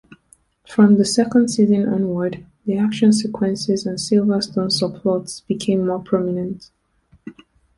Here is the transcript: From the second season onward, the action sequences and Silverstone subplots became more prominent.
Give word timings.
From 0.67 0.95
the 0.97 1.05
second 1.05 1.49
season 1.49 1.87
onward, 1.87 2.43
the 2.65 2.75
action 2.75 3.13
sequences 3.13 3.85
and 3.85 3.99
Silverstone 3.99 4.71
subplots 4.71 5.45
became 5.45 5.85
more 5.85 5.99
prominent. 5.99 6.71